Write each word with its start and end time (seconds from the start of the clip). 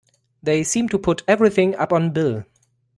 They 0.41 0.63
seem 0.63 0.89
to 0.89 0.97
put 0.97 1.21
everything 1.27 1.75
upon 1.75 2.09
Bill! 2.09 2.45